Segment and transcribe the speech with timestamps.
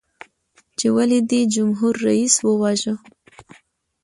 [0.77, 2.93] چې ولې دې جمهور رئیس وواژه؟